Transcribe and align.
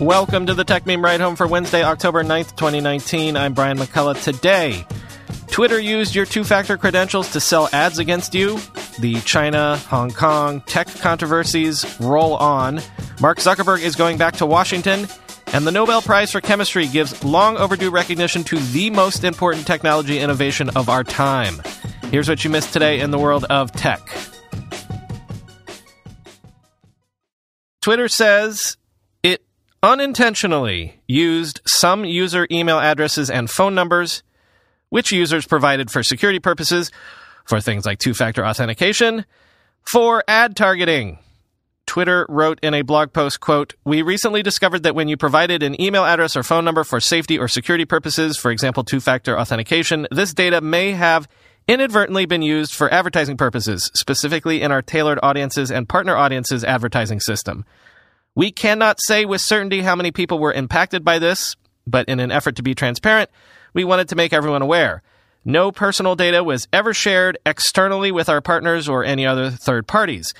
Welcome 0.00 0.46
to 0.46 0.54
the 0.54 0.64
Techmeme 0.64 1.02
Ride 1.02 1.20
Home 1.20 1.34
for 1.34 1.48
Wednesday, 1.48 1.82
October 1.82 2.22
9th, 2.22 2.54
2019. 2.54 3.36
I'm 3.36 3.52
Brian 3.52 3.78
McCullough. 3.78 4.22
Today, 4.22 4.86
Twitter 5.48 5.80
used 5.80 6.14
your 6.14 6.24
two 6.24 6.44
factor 6.44 6.76
credentials 6.76 7.32
to 7.32 7.40
sell 7.40 7.68
ads 7.72 7.98
against 7.98 8.32
you. 8.32 8.60
The 9.00 9.20
China, 9.24 9.76
Hong 9.88 10.12
Kong 10.12 10.60
tech 10.60 10.86
controversies 10.86 11.98
roll 11.98 12.36
on. 12.36 12.80
Mark 13.20 13.38
Zuckerberg 13.38 13.80
is 13.80 13.96
going 13.96 14.18
back 14.18 14.36
to 14.36 14.46
Washington. 14.46 15.08
And 15.48 15.66
the 15.66 15.72
Nobel 15.72 16.00
Prize 16.00 16.30
for 16.30 16.40
Chemistry 16.40 16.86
gives 16.86 17.24
long 17.24 17.56
overdue 17.56 17.90
recognition 17.90 18.44
to 18.44 18.56
the 18.56 18.90
most 18.90 19.24
important 19.24 19.66
technology 19.66 20.20
innovation 20.20 20.70
of 20.76 20.88
our 20.88 21.02
time. 21.02 21.60
Here's 22.12 22.28
what 22.28 22.44
you 22.44 22.50
missed 22.50 22.72
today 22.72 23.00
in 23.00 23.10
the 23.10 23.18
world 23.18 23.46
of 23.50 23.72
tech. 23.72 24.08
Twitter 27.82 28.06
says 28.06 28.77
unintentionally 29.82 31.00
used 31.06 31.60
some 31.66 32.04
user 32.04 32.46
email 32.50 32.78
addresses 32.78 33.30
and 33.30 33.48
phone 33.50 33.74
numbers, 33.74 34.22
which 34.88 35.12
users 35.12 35.46
provided 35.46 35.90
for 35.90 36.02
security 36.02 36.38
purposes, 36.38 36.90
for 37.44 37.60
things 37.60 37.86
like 37.86 37.98
two 37.98 38.14
factor 38.14 38.44
authentication, 38.44 39.24
for 39.90 40.22
ad 40.28 40.56
targeting. 40.56 41.18
Twitter 41.86 42.26
wrote 42.28 42.58
in 42.62 42.74
a 42.74 42.82
blog 42.82 43.14
post, 43.14 43.40
quote, 43.40 43.74
We 43.84 44.02
recently 44.02 44.42
discovered 44.42 44.82
that 44.82 44.94
when 44.94 45.08
you 45.08 45.16
provided 45.16 45.62
an 45.62 45.80
email 45.80 46.04
address 46.04 46.36
or 46.36 46.42
phone 46.42 46.64
number 46.64 46.84
for 46.84 47.00
safety 47.00 47.38
or 47.38 47.48
security 47.48 47.86
purposes, 47.86 48.36
for 48.36 48.50
example, 48.50 48.84
two 48.84 49.00
factor 49.00 49.38
authentication, 49.38 50.06
this 50.10 50.34
data 50.34 50.60
may 50.60 50.92
have 50.92 51.26
inadvertently 51.66 52.26
been 52.26 52.42
used 52.42 52.74
for 52.74 52.92
advertising 52.92 53.38
purposes, 53.38 53.90
specifically 53.94 54.60
in 54.60 54.70
our 54.70 54.82
tailored 54.82 55.18
audiences 55.22 55.70
and 55.70 55.88
partner 55.88 56.14
audiences 56.14 56.62
advertising 56.62 57.20
system. 57.20 57.64
We 58.38 58.52
cannot 58.52 59.00
say 59.00 59.24
with 59.24 59.40
certainty 59.40 59.80
how 59.80 59.96
many 59.96 60.12
people 60.12 60.38
were 60.38 60.52
impacted 60.52 61.04
by 61.04 61.18
this, 61.18 61.56
but 61.88 62.08
in 62.08 62.20
an 62.20 62.30
effort 62.30 62.54
to 62.54 62.62
be 62.62 62.72
transparent, 62.72 63.30
we 63.74 63.82
wanted 63.82 64.10
to 64.10 64.14
make 64.14 64.32
everyone 64.32 64.62
aware. 64.62 65.02
No 65.44 65.72
personal 65.72 66.14
data 66.14 66.44
was 66.44 66.68
ever 66.72 66.94
shared 66.94 67.36
externally 67.44 68.12
with 68.12 68.28
our 68.28 68.40
partners 68.40 68.88
or 68.88 69.02
any 69.02 69.26
other 69.26 69.50
third 69.50 69.88
parties. 69.88 70.34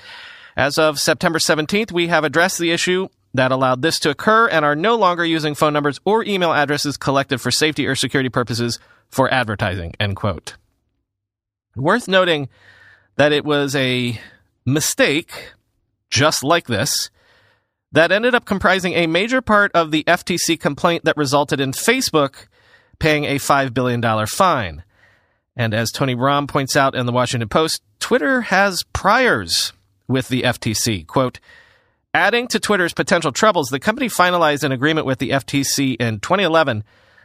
As 0.55 0.77
of 0.77 0.97
September 0.97 1.39
17th, 1.39 1.91
we 1.91 2.07
have 2.07 2.23
addressed 2.23 2.57
the 2.57 2.71
issue 2.71 3.09
that 3.33 3.51
allowed 3.51 3.81
this 3.81 3.99
to 3.99 4.11
occur 4.11 4.47
and 4.47 4.63
are 4.63 4.77
no 4.77 4.95
longer 4.95 5.25
using 5.25 5.53
phone 5.53 5.73
numbers 5.73 5.99
or 6.05 6.23
email 6.23 6.53
addresses 6.53 6.95
collected 6.95 7.39
for 7.39 7.51
safety 7.51 7.85
or 7.85 7.95
security 7.95 8.29
purposes 8.29 8.79
for 9.09 9.29
advertising. 9.29 9.93
End 9.99 10.15
quote. 10.15 10.55
Worth 11.75 12.07
noting 12.07 12.47
that 13.17 13.33
it 13.33 13.43
was 13.43 13.75
a 13.75 14.17
mistake, 14.65 15.51
just 16.09 16.45
like 16.45 16.67
this, 16.67 17.09
that 17.91 18.11
ended 18.11 18.35
up 18.35 18.45
comprising 18.45 18.93
a 18.93 19.07
major 19.07 19.41
part 19.41 19.71
of 19.73 19.91
the 19.91 20.03
FTC 20.05 20.59
complaint 20.59 21.05
that 21.05 21.17
resulted 21.17 21.59
in 21.59 21.71
Facebook 21.71 22.47
paying 22.99 23.25
a 23.25 23.35
$5 23.35 23.73
billion 23.73 24.27
fine. 24.27 24.83
And 25.55 25.73
as 25.73 25.91
Tony 25.91 26.15
Romm 26.15 26.47
points 26.47 26.75
out 26.75 26.95
in 26.95 27.05
the 27.05 27.11
Washington 27.11 27.49
Post, 27.49 27.81
Twitter 27.99 28.41
has 28.41 28.83
priors 28.93 29.73
with 30.07 30.27
the 30.29 30.43
FTC. 30.43 31.05
Quote, 31.07 31.39
Adding 32.13 32.47
to 32.47 32.59
Twitter's 32.59 32.93
potential 32.93 33.31
troubles, 33.31 33.69
the 33.69 33.79
company 33.79 34.07
finalized 34.07 34.63
an 34.63 34.71
agreement 34.71 35.05
with 35.05 35.19
the 35.19 35.29
FTC 35.29 35.95
in 35.99 36.19
2011 36.19 36.83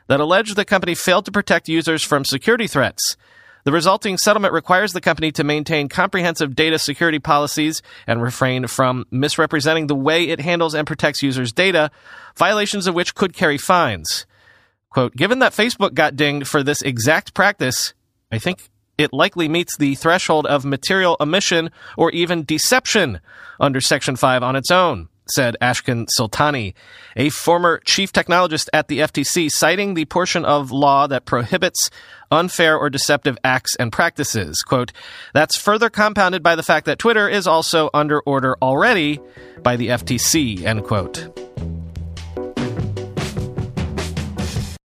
that 0.08 0.20
alleged 0.20 0.56
the 0.56 0.64
company 0.64 0.94
failed 0.94 1.24
to 1.24 1.32
protect 1.32 1.68
users 1.68 2.02
from 2.02 2.24
security 2.24 2.66
threats. 2.66 3.16
The 3.64 3.72
resulting 3.72 4.18
settlement 4.18 4.52
requires 4.52 4.92
the 4.92 5.00
company 5.00 5.32
to 5.32 5.44
maintain 5.44 5.88
comprehensive 5.88 6.54
data 6.54 6.78
security 6.78 7.18
policies 7.18 7.80
and 8.06 8.22
refrain 8.22 8.66
from 8.66 9.06
misrepresenting 9.10 9.86
the 9.86 9.94
way 9.94 10.28
it 10.28 10.40
handles 10.40 10.74
and 10.74 10.86
protects 10.86 11.22
users' 11.22 11.52
data, 11.52 11.90
violations 12.36 12.86
of 12.86 12.94
which 12.94 13.14
could 13.14 13.32
carry 13.32 13.56
fines. 13.56 14.26
Quote, 14.90 15.16
given 15.16 15.38
that 15.38 15.52
Facebook 15.52 15.94
got 15.94 16.14
dinged 16.14 16.46
for 16.46 16.62
this 16.62 16.82
exact 16.82 17.32
practice, 17.32 17.94
I 18.30 18.38
think 18.38 18.68
it 18.98 19.14
likely 19.14 19.48
meets 19.48 19.76
the 19.76 19.94
threshold 19.94 20.46
of 20.46 20.64
material 20.64 21.16
omission 21.18 21.70
or 21.96 22.10
even 22.12 22.44
deception 22.44 23.20
under 23.58 23.80
Section 23.80 24.14
5 24.14 24.42
on 24.42 24.56
its 24.56 24.70
own, 24.70 25.08
said 25.28 25.56
Ashkan 25.60 26.06
Soltani, 26.18 26.74
a 27.16 27.30
former 27.30 27.80
chief 27.84 28.12
technologist 28.12 28.68
at 28.72 28.88
the 28.88 29.00
FTC, 29.00 29.50
citing 29.50 29.94
the 29.94 30.04
portion 30.04 30.44
of 30.44 30.70
law 30.70 31.06
that 31.06 31.24
prohibits 31.24 31.90
unfair 32.30 32.76
or 32.76 32.90
deceptive 32.90 33.38
acts 33.44 33.76
and 33.76 33.92
practices. 33.92 34.62
Quote, 34.62 34.92
that's 35.32 35.56
further 35.56 35.90
compounded 35.90 36.42
by 36.42 36.56
the 36.56 36.62
fact 36.62 36.86
that 36.86 36.98
Twitter 36.98 37.28
is 37.28 37.46
also 37.46 37.90
under 37.94 38.20
order 38.20 38.56
already 38.60 39.20
by 39.62 39.76
the 39.76 39.88
FTC, 39.88 40.62
end 40.64 40.84
quote. 40.84 41.28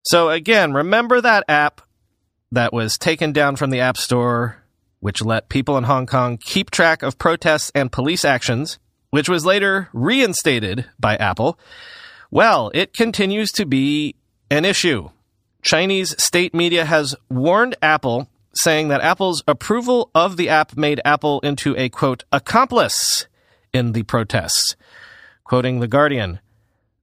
So 0.04 0.30
again, 0.30 0.74
remember 0.74 1.22
that 1.22 1.44
app 1.48 1.82
that 2.52 2.74
was 2.74 2.98
taken 2.98 3.32
down 3.32 3.56
from 3.56 3.70
the 3.70 3.80
App 3.80 3.96
Store, 3.96 4.64
which 5.00 5.22
let 5.22 5.50
people 5.50 5.78
in 5.78 5.84
Hong 5.84 6.08
Kong 6.08 6.38
keep 6.38 6.72
track 6.72 7.04
of 7.04 7.20
protests 7.20 7.72
and 7.76 7.92
police 7.92 8.26
actions, 8.26 8.80
which 9.10 9.30
was 9.30 9.46
later 9.46 9.90
reinstated 9.94 10.86
by 11.00 11.16
Apple. 11.16 11.60
Well, 12.32 12.72
it 12.74 12.94
continues 12.94 13.50
to 13.52 13.66
be 13.66 14.16
an 14.52 14.66
issue. 14.66 15.10
Chinese 15.62 16.16
state 16.24 16.54
media 16.54 16.86
has 16.86 17.16
warned 17.30 17.76
Apple, 17.82 18.30
saying 18.54 18.88
that 18.90 19.02
Apple's 19.02 19.44
approval 19.48 20.10
of 20.16 20.38
the 20.38 20.50
app 20.50 20.78
made 20.78 21.02
Apple 21.04 21.40
into 21.42 21.76
a 21.78 21.90
quote, 21.90 22.24
accomplice 22.32 23.28
in 23.74 23.92
the 23.94 24.04
protests. 24.04 24.76
Quoting 25.44 25.80
The 25.80 25.88
Guardian, 25.88 26.40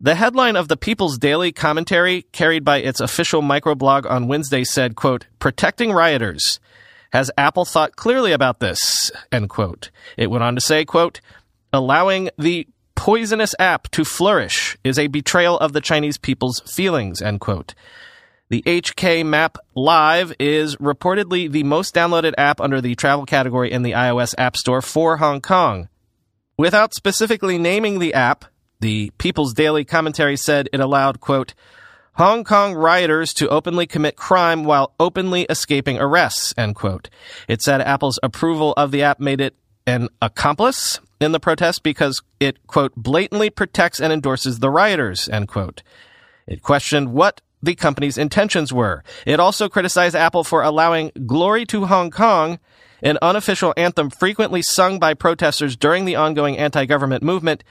the 0.01 0.15
headline 0.15 0.57
of 0.57 0.69
the 0.69 0.77
People's 0.77 1.17
Daily 1.17 1.53
commentary 1.53 2.23
carried 2.33 2.65
by 2.65 2.79
its 2.79 3.01
official 3.01 3.41
microblog 3.41 4.09
on 4.09 4.29
Wednesday 4.29 4.63
said, 4.63 4.95
quote, 4.95 5.27
protecting 5.39 5.91
rioters. 5.91 6.61
Has 7.13 7.31
Apple 7.39 7.65
thought 7.65 7.97
clearly 7.97 8.33
about 8.33 8.61
this? 8.61 9.11
End 9.33 9.49
quote. 9.49 9.91
It 10.19 10.31
went 10.31 10.45
on 10.45 10.55
to 10.55 10.61
say, 10.61 10.85
quote, 10.85 11.21
allowing 11.73 12.31
the 12.39 12.67
poisonous 12.95 13.55
app 13.59 13.89
to 13.91 14.05
flourish 14.05 14.77
is 14.83 14.99
a 14.99 15.07
betrayal 15.07 15.59
of 15.59 15.73
the 15.73 15.81
Chinese 15.81 16.19
people's 16.19 16.61
feelings, 16.61 17.23
end 17.23 17.41
quote. 17.41 17.75
The 18.49 18.63
HK 18.63 19.27
Map 19.27 19.59
Live 19.75 20.33
is 20.39 20.77
reportedly 20.77 21.51
the 21.51 21.65
most 21.65 21.95
downloaded 21.95 22.35
app 22.39 22.61
under 22.61 22.81
the 22.81 22.95
travel 22.95 23.27
category 23.27 23.73
in 23.73 23.83
the 23.83 23.93
iOS 23.93 24.35
App 24.39 24.57
Store 24.57 24.81
for 24.81 25.17
Hong 25.17 25.41
Kong. 25.41 25.89
Without 26.57 26.95
specifically 26.95 27.59
naming 27.59 27.99
the 27.99 28.15
app, 28.15 28.45
the 28.81 29.11
People's 29.19 29.53
Daily 29.53 29.85
commentary 29.85 30.37
said 30.37 30.69
it 30.73 30.81
allowed, 30.81 31.21
quote, 31.21 31.55
Hong 32.15 32.45
Kong 32.45 32.75
rioters 32.75 33.35
to 33.35 33.49
openly 33.49 33.87
commit 33.87 34.17
crime 34.17 34.65
while 34.65 34.95
openly 34.99 35.43
escaping 35.51 35.99
arrests, 35.99 36.55
end 36.57 36.75
quote. 36.77 37.11
It 37.47 37.63
said 37.63 37.83
Apple's 37.83 38.19
approval 38.23 38.73
of 38.77 38.91
the 38.91 39.03
app 39.03 39.21
made 39.21 39.41
it 39.41 39.55
an 39.87 40.09
accomplice 40.21 41.01
in 41.21 41.33
the 41.33 41.41
protest 41.41 41.83
because 41.83 42.23
it, 42.41 42.67
quote, 42.67 42.95
blatantly 42.97 43.51
protects 43.51 44.01
and 44.01 44.13
endorses 44.13 44.59
the 44.59 44.71
rioters, 44.71 45.29
end 45.29 45.49
quote. 45.49 45.83
It 46.47 46.63
questioned 46.63 47.13
what 47.13 47.41
the 47.63 47.75
company's 47.75 48.19
intentions 48.19 48.73
were. 48.73 49.03
It 49.25 49.41
also 49.41 49.69
criticized 49.69 50.15
Apple 50.15 50.45
for 50.45 50.63
allowing 50.63 51.11
Glory 51.27 51.65
to 51.67 51.87
Hong 51.87 52.11
Kong, 52.11 52.59
an 53.03 53.19
unofficial 53.23 53.75
anthem 53.77 54.11
frequently 54.11 54.63
sung 54.63 54.99
by 54.99 55.15
protesters 55.15 55.77
during 55.77 56.05
the 56.05 56.17
ongoing 56.17 56.59
anti-government 56.59 57.23
movement, 57.23 57.65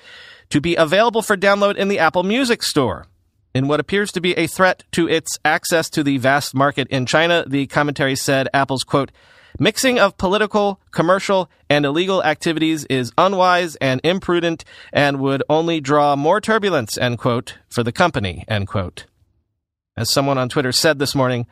to 0.49 0.61
be 0.61 0.75
available 0.75 1.21
for 1.21 1.37
download 1.37 1.75
in 1.75 1.87
the 1.87 1.99
Apple 1.99 2.23
Music 2.23 2.63
Store. 2.63 3.05
In 3.53 3.67
what 3.67 3.79
appears 3.79 4.11
to 4.11 4.21
be 4.21 4.33
a 4.33 4.47
threat 4.47 4.83
to 4.91 5.07
its 5.07 5.39
access 5.45 5.89
to 5.91 6.03
the 6.03 6.17
vast 6.17 6.53
market 6.53 6.87
in 6.89 7.05
China, 7.05 7.45
the 7.47 7.67
commentary 7.67 8.15
said 8.15 8.49
Apple's 8.53 8.83
quote, 8.83 9.11
mixing 9.59 9.99
of 9.99 10.17
political, 10.17 10.79
commercial, 10.91 11.49
and 11.69 11.85
illegal 11.85 12.23
activities 12.23 12.85
is 12.85 13.11
unwise 13.17 13.75
and 13.77 14.01
imprudent 14.03 14.63
and 14.91 15.19
would 15.19 15.43
only 15.49 15.79
draw 15.81 16.15
more 16.15 16.41
turbulence, 16.41 16.97
end 16.97 17.17
quote, 17.17 17.57
for 17.69 17.83
the 17.83 17.91
company, 17.91 18.43
end 18.47 18.67
quote. 18.67 19.05
As 19.97 20.11
someone 20.11 20.37
on 20.37 20.49
Twitter 20.49 20.71
said 20.71 20.99
this 20.99 21.15
morning, 21.15 21.47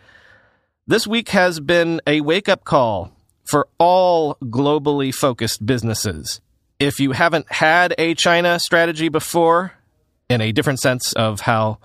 this 0.85 1.07
week 1.07 1.29
has 1.29 1.59
been 1.59 2.01
a 2.05 2.21
wake 2.21 2.50
up 2.50 2.65
call 2.65 3.11
for 3.45 3.67
all 3.77 4.35
globally 4.44 5.13
focused 5.13 5.65
businesses. 5.65 6.41
if 6.79 6.99
you 6.99 7.11
haven't 7.13 7.49
had 7.51 7.95
a 7.97 8.13
China 8.15 8.59
strategy 8.59 9.07
before, 9.09 9.73
in 10.29 10.41
a 10.41 10.51
different 10.51 10.79
sense 10.79 11.13
of 11.13 11.41
how 11.41 11.77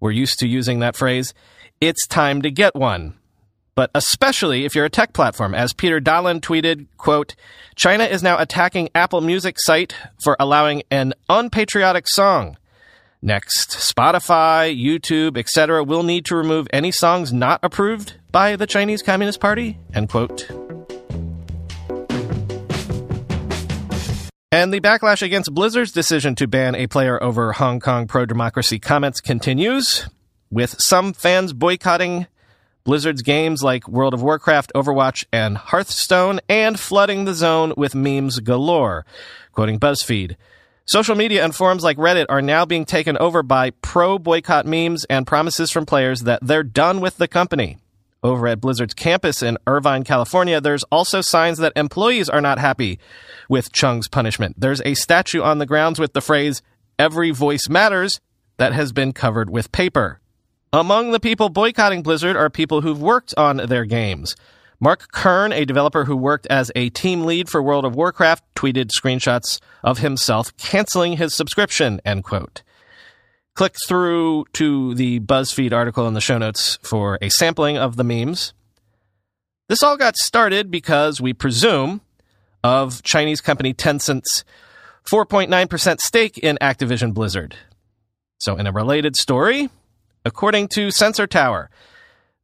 we're 0.00 0.10
used 0.10 0.38
to 0.40 0.46
using 0.46 0.80
that 0.80 0.96
phrase, 0.96 1.32
it's 1.80 2.06
time 2.06 2.42
to 2.42 2.50
get 2.50 2.74
one. 2.74 3.14
But 3.76 3.90
especially 3.94 4.64
if 4.64 4.74
you're 4.74 4.86
a 4.86 4.90
tech 4.90 5.12
platform, 5.12 5.54
as 5.54 5.74
Peter 5.74 6.00
Dahlin 6.00 6.40
tweeted, 6.40 6.86
quote, 6.96 7.36
China 7.74 8.04
is 8.04 8.22
now 8.22 8.38
attacking 8.38 8.88
Apple 8.94 9.20
Music 9.20 9.56
site 9.58 9.94
for 10.18 10.34
allowing 10.40 10.82
an 10.90 11.12
unpatriotic 11.28 12.08
song. 12.08 12.56
Next, 13.20 13.70
Spotify, 13.72 14.74
YouTube, 14.74 15.36
etc. 15.36 15.84
will 15.84 16.02
need 16.02 16.24
to 16.24 16.36
remove 16.36 16.66
any 16.72 16.90
songs 16.90 17.34
not 17.34 17.60
approved 17.62 18.14
by 18.32 18.56
the 18.56 18.66
Chinese 18.66 19.02
Communist 19.02 19.40
Party, 19.40 19.78
end 19.92 20.08
quote. 20.08 20.48
And 24.50 24.72
the 24.72 24.80
backlash 24.80 25.20
against 25.20 25.52
Blizzard's 25.52 25.92
decision 25.92 26.34
to 26.36 26.46
ban 26.46 26.74
a 26.76 26.86
player 26.86 27.22
over 27.22 27.52
Hong 27.52 27.80
Kong 27.80 28.06
pro 28.06 28.24
democracy 28.24 28.78
comments 28.78 29.20
continues, 29.20 30.08
with 30.50 30.80
some 30.80 31.12
fans 31.12 31.52
boycotting 31.52 32.26
Blizzard's 32.86 33.22
games 33.22 33.64
like 33.64 33.88
World 33.88 34.14
of 34.14 34.22
Warcraft, 34.22 34.70
Overwatch, 34.72 35.24
and 35.32 35.58
Hearthstone, 35.58 36.38
and 36.48 36.78
flooding 36.78 37.24
the 37.24 37.34
zone 37.34 37.74
with 37.76 37.96
memes 37.96 38.38
galore. 38.38 39.04
Quoting 39.50 39.80
BuzzFeed. 39.80 40.36
Social 40.84 41.16
media 41.16 41.42
and 41.42 41.52
forums 41.52 41.82
like 41.82 41.96
Reddit 41.96 42.26
are 42.28 42.40
now 42.40 42.64
being 42.64 42.84
taken 42.84 43.18
over 43.18 43.42
by 43.42 43.70
pro 43.70 44.20
boycott 44.20 44.66
memes 44.66 45.04
and 45.06 45.26
promises 45.26 45.72
from 45.72 45.84
players 45.84 46.20
that 46.20 46.38
they're 46.40 46.62
done 46.62 47.00
with 47.00 47.16
the 47.16 47.26
company. 47.26 47.78
Over 48.22 48.46
at 48.46 48.60
Blizzard's 48.60 48.94
campus 48.94 49.42
in 49.42 49.58
Irvine, 49.66 50.04
California, 50.04 50.60
there's 50.60 50.84
also 50.84 51.20
signs 51.20 51.58
that 51.58 51.72
employees 51.74 52.28
are 52.28 52.40
not 52.40 52.60
happy 52.60 53.00
with 53.48 53.72
Chung's 53.72 54.06
punishment. 54.06 54.54
There's 54.60 54.80
a 54.84 54.94
statue 54.94 55.42
on 55.42 55.58
the 55.58 55.66
grounds 55.66 55.98
with 55.98 56.12
the 56.12 56.20
phrase, 56.20 56.62
Every 57.00 57.32
voice 57.32 57.68
matters, 57.68 58.20
that 58.58 58.72
has 58.72 58.92
been 58.92 59.12
covered 59.12 59.50
with 59.50 59.72
paper. 59.72 60.20
Among 60.76 61.12
the 61.12 61.20
people 61.20 61.48
boycotting 61.48 62.02
Blizzard 62.02 62.36
are 62.36 62.50
people 62.50 62.82
who've 62.82 63.00
worked 63.00 63.32
on 63.38 63.56
their 63.56 63.86
games. 63.86 64.36
Mark 64.78 65.10
Kern, 65.10 65.50
a 65.50 65.64
developer 65.64 66.04
who 66.04 66.14
worked 66.14 66.46
as 66.48 66.70
a 66.76 66.90
team 66.90 67.24
lead 67.24 67.48
for 67.48 67.62
World 67.62 67.86
of 67.86 67.96
Warcraft, 67.96 68.44
tweeted 68.54 68.90
screenshots 68.90 69.58
of 69.82 70.00
himself 70.00 70.54
canceling 70.58 71.16
his 71.16 71.34
subscription, 71.34 71.98
end 72.04 72.24
quote. 72.24 72.62
Click 73.54 73.74
through 73.88 74.44
to 74.52 74.94
the 74.94 75.18
BuzzFeed 75.20 75.72
article 75.72 76.06
in 76.06 76.12
the 76.12 76.20
show 76.20 76.36
notes 76.36 76.78
for 76.82 77.18
a 77.22 77.30
sampling 77.30 77.78
of 77.78 77.96
the 77.96 78.04
memes. 78.04 78.52
This 79.70 79.82
all 79.82 79.96
got 79.96 80.18
started 80.18 80.70
because 80.70 81.22
we 81.22 81.32
presume 81.32 82.02
of 82.62 83.02
Chinese 83.02 83.40
company 83.40 83.72
Tencent's 83.72 84.44
4.9% 85.06 86.00
stake 86.00 86.36
in 86.36 86.58
Activision 86.60 87.14
Blizzard. 87.14 87.56
So, 88.40 88.56
in 88.56 88.66
a 88.66 88.72
related 88.72 89.16
story, 89.16 89.70
according 90.26 90.66
to 90.66 90.90
Sensor 90.90 91.28
Tower, 91.28 91.70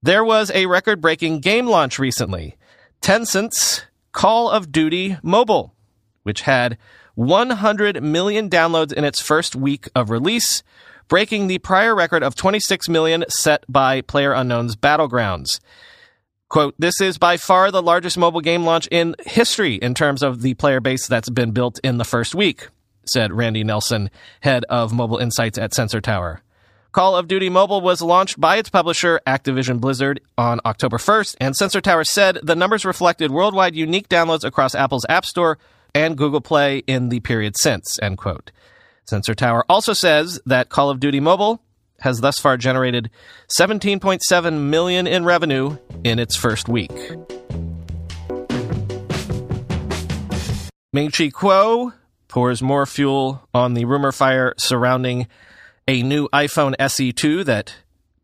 there 0.03 0.25
was 0.25 0.53
a 0.55 0.67
record 0.67 1.01
breaking 1.01 1.41
game 1.41 1.67
launch 1.67 1.99
recently 1.99 2.57
Tencent's 3.01 3.83
Call 4.13 4.49
of 4.49 4.71
Duty 4.71 5.17
Mobile, 5.23 5.75
which 6.23 6.43
had 6.43 6.79
100 7.17 8.01
million 8.03 8.49
downloads 8.49 8.93
in 8.93 9.05
its 9.05 9.21
first 9.21 9.57
week 9.57 9.89
of 9.97 10.11
release, 10.11 10.63
breaking 11.09 11.49
the 11.49 11.59
prior 11.59 11.95
record 11.95 12.23
of 12.23 12.37
26 12.37 12.89
million 12.89 13.25
set 13.29 13.65
by 13.69 14.01
PlayerUnknown's 14.01 14.77
Battlegrounds. 14.77 15.59
Quote, 16.49 16.75
this 16.79 17.01
is 17.01 17.19
by 17.19 17.37
far 17.37 17.73
the 17.73 17.83
largest 17.83 18.17
mobile 18.17 18.41
game 18.41 18.65
launch 18.65 18.87
in 18.93 19.17
history 19.27 19.75
in 19.75 19.95
terms 19.95 20.23
of 20.23 20.43
the 20.43 20.55
player 20.55 20.81
base 20.81 21.09
that's 21.09 21.31
been 21.31 21.51
built 21.51 21.81
in 21.83 21.99
the 21.99 22.05
first 22.05 22.35
week, 22.35 22.69
said 23.07 23.33
Randy 23.33 23.65
Nelson, 23.65 24.09
head 24.41 24.65
of 24.69 24.93
mobile 24.93 25.19
insights 25.19 25.59
at 25.59 25.75
Sensor 25.75 26.01
Tower. 26.01 26.43
Call 26.93 27.17
of 27.17 27.27
Duty 27.27 27.49
Mobile 27.49 27.81
was 27.81 28.03
launched 28.03 28.39
by 28.39 28.57
its 28.59 28.69
publisher, 28.69 29.19
Activision 29.27 29.81
Blizzard, 29.81 30.21
on 30.37 30.61
October 30.67 30.99
1st, 30.99 31.37
and 31.41 31.57
Sensor 31.57 31.81
Tower 31.81 32.05
said 32.05 32.39
the 32.43 32.55
numbers 32.55 32.85
reflected 32.85 33.31
worldwide 33.31 33.75
unique 33.75 34.11
downloads 34.11 34.45
across 34.45 34.75
Apple's 34.75 35.07
App 35.09 35.25
Store 35.25 35.57
and 35.95 36.19
Google 36.19 36.43
Play 36.43 36.83
in 36.87 37.09
the 37.09 37.21
period 37.21 37.55
since, 37.57 37.99
end 38.03 38.19
quote. 38.19 38.53
Sensor 39.07 39.35
Tower 39.35 39.65
also 39.71 39.95
says 39.95 40.39
that 40.45 40.69
Call 40.69 40.91
of 40.91 41.01
Duty 41.01 41.19
Mobile 41.19 41.63
has 42.01 42.21
thus 42.21 42.39
far 42.39 42.59
generated 42.59 43.09
17.7 43.59 44.61
million 44.61 45.07
in 45.07 45.25
revenue 45.25 45.79
in 46.05 46.19
its 46.19 46.37
first 46.37 46.69
week. 46.69 46.93
Ming 50.93 51.11
Chi 51.11 51.31
Kuo 51.31 51.95
pours 52.29 52.61
more 52.61 52.85
fuel 52.85 53.49
on 53.55 53.73
the 53.73 53.87
rumor 53.87 54.13
fire 54.13 54.53
surrounding 54.59 55.27
a 55.87 56.03
new 56.03 56.29
iPhone 56.33 56.75
SE2 56.77 57.45
that 57.45 57.77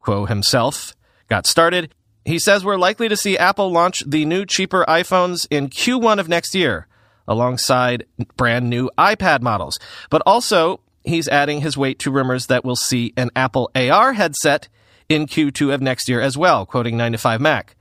Kuo 0.02 0.28
himself 0.28 0.94
got 1.28 1.46
started. 1.46 1.94
He 2.24 2.38
says 2.38 2.64
we're 2.64 2.76
likely 2.76 3.08
to 3.08 3.16
see 3.16 3.38
Apple 3.38 3.70
launch 3.70 4.02
the 4.06 4.24
new 4.24 4.44
cheaper 4.44 4.84
iPhones 4.86 5.46
in 5.50 5.68
Q1 5.68 6.18
of 6.18 6.28
next 6.28 6.54
year 6.54 6.86
alongside 7.26 8.06
brand 8.36 8.70
new 8.70 8.90
iPad 8.98 9.42
models. 9.42 9.78
But 10.10 10.22
also, 10.24 10.80
he's 11.04 11.28
adding 11.28 11.60
his 11.60 11.76
weight 11.76 11.98
to 12.00 12.10
rumors 12.10 12.46
that 12.46 12.64
we'll 12.64 12.76
see 12.76 13.12
an 13.16 13.30
Apple 13.36 13.70
AR 13.74 14.14
headset 14.14 14.68
in 15.08 15.26
Q2 15.26 15.72
of 15.72 15.80
next 15.80 16.08
year 16.08 16.20
as 16.20 16.36
well, 16.36 16.66
quoting 16.66 16.96
9 16.96 17.12
to 17.12 17.18
5 17.18 17.40
Mac. 17.40 17.76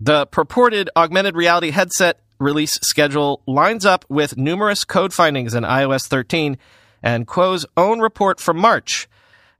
The 0.00 0.26
purported 0.26 0.90
augmented 0.96 1.34
reality 1.34 1.70
headset 1.70 2.20
release 2.38 2.78
schedule 2.82 3.42
lines 3.46 3.84
up 3.84 4.04
with 4.08 4.36
numerous 4.36 4.84
code 4.84 5.12
findings 5.12 5.54
in 5.54 5.64
iOS 5.64 6.06
13 6.06 6.56
and 7.02 7.26
Kuo's 7.26 7.66
own 7.76 8.00
report 8.00 8.40
from 8.40 8.58
March. 8.58 9.08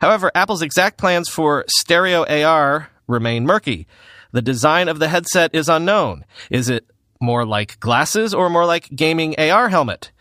However, 0.01 0.31
Apple's 0.35 0.63
exact 0.63 0.99
plans 0.99 1.29
for 1.29 1.65
stereo 1.69 2.25
AR 2.25 2.91
remain 3.07 3.47
murky. 3.47 3.87
The 4.33 4.43
design 4.43 4.89
of 4.89 4.99
the 4.99 5.09
headset 5.09 5.55
is 5.55 5.69
unknown. 5.69 6.25
Is 6.51 6.69
it 6.69 6.87
more 7.21 7.45
like 7.45 7.81
glasses 7.81 8.35
or 8.35 8.51
more 8.51 8.67
like 8.67 8.91
gaming 8.95 9.35
AR 9.39 9.69
helmet? 9.69 10.13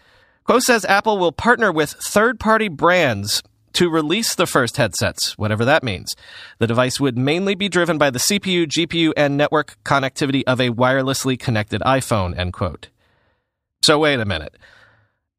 Kuo 0.48 0.62
says 0.62 0.86
Apple 0.86 1.18
will 1.18 1.34
partner 1.34 1.72
with 1.72 1.92
third 1.92 2.40
party 2.40 2.70
brands 2.70 3.44
to 3.74 3.90
release 3.90 4.34
the 4.34 4.48
first 4.48 4.78
headsets, 4.78 5.38
whatever 5.38 5.64
that 5.66 5.84
means. 5.84 6.16
The 6.58 6.66
device 6.66 7.00
would 7.00 7.18
mainly 7.18 7.54
be 7.54 7.70
driven 7.70 7.98
by 7.98 8.10
the 8.10 8.18
CPU, 8.18 8.66
GPU, 8.66 9.12
and 9.16 9.38
network 9.38 9.78
connectivity 9.84 10.44
of 10.48 10.60
a 10.60 10.72
wirelessly 10.72 11.38
connected 11.38 11.82
iPhone, 11.82 12.36
end 12.36 12.54
quote. 12.54 12.88
So 13.84 14.00
wait 14.00 14.20
a 14.20 14.26
minute. 14.26 14.58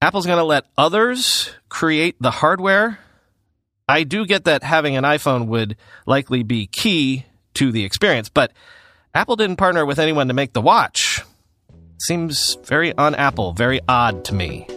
Apple's 0.00 0.26
going 0.26 0.38
to 0.38 0.44
let 0.44 0.66
others 0.76 1.50
create 1.68 2.14
the 2.20 2.30
hardware. 2.30 3.00
I 3.88 4.04
do 4.04 4.26
get 4.26 4.44
that 4.44 4.62
having 4.62 4.96
an 4.96 5.02
iPhone 5.02 5.48
would 5.48 5.76
likely 6.06 6.44
be 6.44 6.68
key 6.68 7.26
to 7.54 7.72
the 7.72 7.84
experience, 7.84 8.28
but 8.28 8.52
Apple 9.12 9.34
didn't 9.34 9.56
partner 9.56 9.84
with 9.84 9.98
anyone 9.98 10.28
to 10.28 10.34
make 10.34 10.52
the 10.52 10.60
watch. 10.60 11.22
Seems 12.00 12.56
very 12.62 12.96
un 12.96 13.16
Apple, 13.16 13.54
very 13.54 13.80
odd 13.88 14.24
to 14.26 14.34
me. 14.34 14.68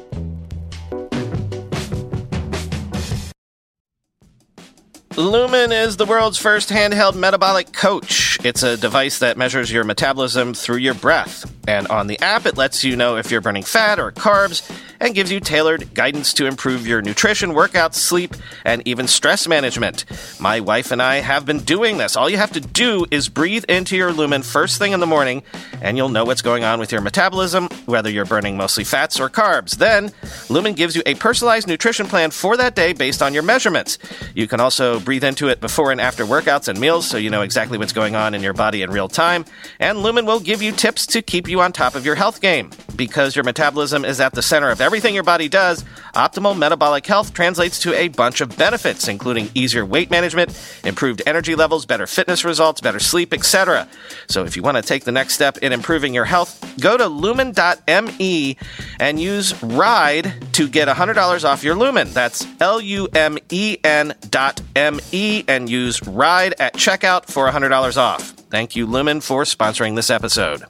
Lumen 5.18 5.72
is 5.72 5.98
the 5.98 6.06
world's 6.06 6.40
first 6.40 6.70
handheld 6.70 7.16
metabolic 7.16 7.74
coach. 7.74 8.40
It's 8.44 8.64
a 8.64 8.76
device 8.76 9.20
that 9.20 9.38
measures 9.38 9.72
your 9.72 9.84
metabolism 9.84 10.56
through 10.56 10.78
your 10.78 10.96
breath. 10.96 11.54
And 11.68 11.86
on 11.90 12.08
the 12.08 12.18
app, 12.22 12.48
it 12.48 12.58
lets 12.58 12.84
you 12.84 12.96
know 12.96 13.18
if 13.18 13.30
you're 13.30 13.42
burning 13.42 13.64
fat 13.64 14.00
or 14.00 14.12
carbs 14.12 14.68
and 15.02 15.16
gives 15.16 15.32
you 15.32 15.40
tailored 15.40 15.94
guidance 15.94 16.34
to 16.36 16.46
improve 16.46 16.88
your 16.88 17.02
nutrition, 17.02 17.52
workouts, 17.52 17.96
sleep, 17.96 18.36
and 18.64 18.88
even 18.88 19.08
stress 19.08 19.48
management. 19.48 20.06
My 20.40 20.60
wife 20.60 20.92
and 20.92 21.02
I 21.02 21.16
have 21.16 21.46
been 21.46 21.60
doing 21.60 21.98
this. 21.98 22.16
All 22.16 22.30
you 22.30 22.38
have 22.38 22.52
to 22.54 22.62
do 22.62 23.06
is 23.10 23.28
breathe 23.28 23.66
into 23.68 23.98
your 23.98 24.14
Lumen 24.14 24.44
first 24.44 24.78
thing 24.78 24.92
in 24.94 25.00
the 25.00 25.08
morning, 25.08 25.42
and 25.82 25.98
you'll 25.98 26.10
know 26.10 26.24
what's 26.24 26.44
going 26.44 26.64
on 26.64 26.80
with 26.80 26.92
your 26.92 27.02
metabolism, 27.02 27.68
whether 27.88 28.10
you're 28.10 28.26
burning 28.26 28.56
mostly 28.56 28.84
fats 28.84 29.20
or 29.20 29.30
carbs. 29.30 29.72
Then, 29.78 30.12
Lumen 30.50 30.74
gives 30.74 30.96
you 30.96 31.02
a 31.08 31.16
personalized 31.16 31.68
nutrition 31.68 32.06
plan 32.06 32.30
for 32.30 32.56
that 32.58 32.76
day 32.76 32.94
based 32.94 33.24
on 33.24 33.34
your 33.34 33.44
measurements. 33.44 33.98
You 34.36 34.48
can 34.48 34.60
also 34.60 35.00
breathe 35.00 35.24
into 35.24 35.48
it 35.48 35.60
before 35.60 35.92
and 35.92 36.00
after 36.00 36.26
workouts 36.26 36.68
and 36.68 36.80
meals 36.80 37.08
so 37.08 37.18
you 37.18 37.32
know 37.32 37.42
exactly 37.42 37.80
what's 37.80 37.94
going 37.94 38.16
on 38.16 38.36
in 38.36 38.44
your 38.44 38.54
body 38.54 38.84
in 38.84 38.92
real 38.92 39.08
time. 39.08 39.46
And 39.80 40.04
Lumen 40.04 40.28
will 40.28 40.40
give 40.40 40.62
you 40.62 40.72
tips 40.72 41.08
to 41.08 41.24
keep 41.24 41.48
you 41.48 41.60
on 41.60 41.72
top 41.72 41.96
of 41.96 42.06
your 42.06 42.16
health 42.16 42.40
game. 42.40 42.70
Because 42.96 43.36
your 43.36 43.44
metabolism 43.44 44.06
is 44.06 44.20
at 44.20 44.34
the 44.34 44.44
center 44.44 44.70
of 44.70 44.80
everything 44.80 44.91
your 44.92 45.24
body 45.24 45.48
does, 45.48 45.84
optimal 46.14 46.58
metabolic 46.58 47.06
health 47.06 47.34
translates 47.34 47.80
to 47.80 47.94
a 47.94 48.10
bunch 48.10 48.42
of 48.42 48.58
benefits, 48.58 49.08
including 49.08 49.50
easier 49.56 49.86
weight 49.86 50.12
management, 50.12 50.52
improved 50.84 51.22
energy 51.26 51.56
levels, 51.56 51.86
better 51.86 52.06
fitness 52.08 52.44
results, 52.44 52.82
better 52.82 53.00
sleep, 53.00 53.34
etc. 53.34 53.88
So 54.28 54.44
if 54.44 54.56
you 54.56 54.64
want 54.64 54.78
to 54.78 54.84
take 54.84 55.04
the 55.06 55.12
next 55.12 55.36
step 55.36 55.58
in 55.60 55.72
improving 55.72 56.14
your 56.14 56.26
health, 56.26 56.64
go 56.80 56.98
to 56.98 57.08
lumen.me 57.08 58.58
and 59.00 59.20
use 59.20 59.64
RIDE 59.64 60.54
to 60.54 60.68
get 60.68 60.88
$100 60.88 61.44
off 61.46 61.64
your 61.64 61.76
Lumen. 61.76 62.10
That's 62.12 62.46
L 62.60 62.82
U 62.82 63.08
M 63.14 63.38
E 63.50 63.78
N 63.84 64.14
dot 64.30 64.62
M 64.76 65.00
E 65.12 65.44
and 65.48 65.70
use 65.70 66.06
RIDE 66.06 66.56
at 66.60 66.74
checkout 66.74 67.26
for 67.26 67.50
$100 67.50 67.98
off. 67.98 68.22
Thank 68.50 68.76
you, 68.76 68.86
Lumen, 68.86 69.22
for 69.22 69.44
sponsoring 69.44 69.96
this 69.96 70.10
episode. 70.10 70.64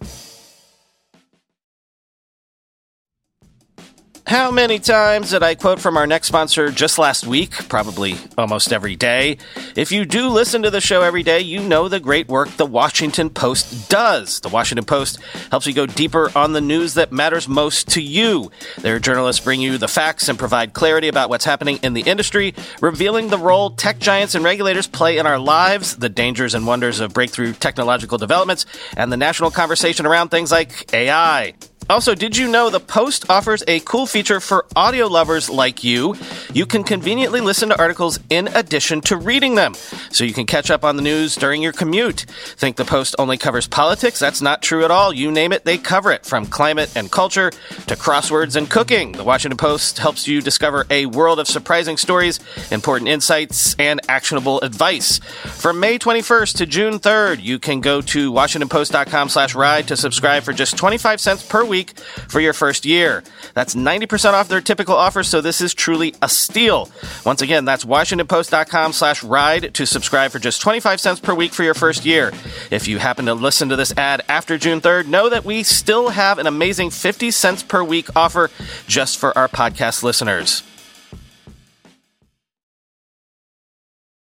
How 4.32 4.50
many 4.50 4.80
times 4.80 5.32
did 5.32 5.44
I 5.44 5.56
quote 5.56 5.82
from 5.82 5.98
our 5.98 6.08
next 6.08 6.30
sponsor 6.30 6.72
just 6.72 6.98
last 6.98 7.28
week? 7.28 7.68
Probably 7.68 8.16
almost 8.38 8.72
every 8.72 8.96
day. 8.96 9.38
If 9.76 9.92
you 9.92 10.06
do 10.06 10.30
listen 10.30 10.62
to 10.62 10.70
the 10.70 10.80
show 10.80 11.02
every 11.02 11.22
day, 11.22 11.42
you 11.42 11.60
know 11.60 11.90
the 11.90 12.00
great 12.00 12.30
work 12.30 12.48
the 12.52 12.66
Washington 12.66 13.30
Post 13.30 13.90
does. 13.90 14.40
The 14.40 14.48
Washington 14.48 14.86
Post 14.86 15.20
helps 15.52 15.68
you 15.68 15.74
go 15.74 15.86
deeper 15.86 16.32
on 16.34 16.54
the 16.54 16.62
news 16.62 16.94
that 16.94 17.12
matters 17.12 17.50
most 17.50 17.90
to 17.90 18.02
you. 18.02 18.50
Their 18.78 19.00
journalists 19.00 19.44
bring 19.44 19.60
you 19.60 19.78
the 19.78 19.90
facts 19.90 20.30
and 20.30 20.40
provide 20.40 20.72
clarity 20.72 21.10
about 21.10 21.30
what's 21.30 21.44
happening 21.44 21.80
in 21.84 21.92
the 21.92 22.04
industry, 22.04 22.56
revealing 22.80 23.28
the 23.28 23.38
role 23.38 23.72
tech 23.72 24.00
giants 24.00 24.34
and 24.34 24.46
regulators 24.46 24.88
play 24.88 25.18
in 25.18 25.28
our 25.28 25.40
lives, 25.40 25.98
the 25.98 26.08
dangers 26.08 26.54
and 26.54 26.66
wonders 26.66 27.02
of 27.02 27.14
breakthrough 27.14 27.52
technological 27.52 28.18
developments, 28.18 28.66
and 28.96 29.12
the 29.12 29.18
national 29.18 29.52
conversation 29.52 30.06
around 30.06 30.30
things 30.30 30.54
like 30.54 30.94
AI. 30.94 31.54
Also, 31.90 32.16
did 32.16 32.38
you 32.38 32.48
know 32.48 32.70
the 32.70 32.80
Post 32.80 33.30
offers 33.30 33.64
a 33.68 33.82
cool 33.82 34.06
feature 34.06 34.40
for 34.40 34.66
audio 34.76 35.08
lovers 35.08 35.50
like 35.50 35.84
you? 35.84 36.16
You 36.54 36.66
can 36.66 36.84
conveniently 36.84 37.42
listen 37.42 37.68
to 37.70 37.78
articles 37.80 38.20
in 38.30 38.48
addition 38.50 39.02
to 39.02 39.18
reading 39.18 39.56
them, 39.56 39.74
so 40.10 40.24
you 40.24 40.34
can 40.34 40.46
catch 40.46 40.72
up 40.72 40.86
on 40.86 40.96
the 40.96 41.02
news 41.02 41.36
during 41.36 41.62
your 41.62 41.74
commute. 41.74 42.22
Think 42.56 42.78
the 42.78 42.86
Post 42.86 43.16
only 43.20 43.38
covers 43.38 43.68
politics? 43.68 44.20
That's 44.20 44.42
not 44.42 44.62
true 44.62 44.86
at 44.86 44.92
all. 44.92 45.12
You 45.12 45.32
name 45.32 45.52
it, 45.52 45.66
they 45.66 45.78
cover 45.78 46.12
it, 46.12 46.26
from 46.26 46.46
climate 46.46 46.96
and 46.96 47.12
culture 47.12 47.52
to 47.88 47.96
crosswords 47.96 48.56
and 48.56 48.70
cooking. 48.70 49.12
The 49.12 49.26
Washington 49.26 49.58
Post 49.58 49.98
helps 49.98 50.28
you 50.28 50.42
discover 50.42 50.86
a 50.90 51.08
world 51.08 51.40
of 51.40 51.48
surprising 51.48 51.98
stories, 51.98 52.40
important 52.72 53.10
insights, 53.10 53.76
and 53.80 54.00
actionable 54.08 54.62
advice. 54.62 55.20
From 55.46 55.80
May 55.80 56.00
21st 56.00 56.56
to 56.58 56.66
June 56.66 57.00
3rd, 57.00 57.42
you 57.42 57.60
can 57.60 57.82
go 57.82 58.02
to 58.02 58.32
washingtonpost.com/ride 58.32 59.88
to 59.90 59.98
subscribe 59.98 60.44
for 60.44 60.54
just 60.54 60.78
25 60.78 61.20
cents 61.20 61.44
per 61.44 61.66
week 61.66 61.71
week 61.72 61.98
for 62.28 62.40
your 62.40 62.54
first 62.54 62.86
year. 62.86 63.24
That's 63.56 63.74
90% 63.74 64.34
off 64.34 64.50
their 64.50 64.62
typical 64.62 64.96
offer, 64.96 65.24
so 65.24 65.42
this 65.42 65.62
is 65.62 65.74
truly 65.74 66.14
a 66.22 66.30
steal. 66.30 66.90
Once 67.26 67.42
again, 67.42 67.66
that's 67.66 67.86
washingtonpost.com 67.86 68.94
slash 68.94 69.24
ride 69.24 69.74
to 69.74 69.88
subscribe 69.88 70.32
for 70.32 70.40
just 70.40 70.62
25 70.62 71.00
cents 71.00 71.20
per 71.20 71.34
week 71.34 71.54
for 71.54 71.64
your 71.64 71.74
first 71.74 72.06
year. 72.06 72.32
If 72.70 72.88
you 72.88 73.00
happen 73.00 73.26
to 73.26 73.34
listen 73.34 73.70
to 73.70 73.76
this 73.76 73.98
ad 73.98 74.24
after 74.28 74.58
June 74.58 74.82
3rd, 74.82 75.08
know 75.08 75.30
that 75.30 75.46
we 75.46 75.64
still 75.64 76.10
have 76.10 76.38
an 76.38 76.48
amazing 76.48 76.90
50 76.92 77.32
cents 77.32 77.64
per 77.64 77.84
week 77.84 78.10
offer 78.16 78.52
just 78.88 79.18
for 79.18 79.36
our 79.38 79.48
podcast 79.48 80.04
listeners. 80.04 80.64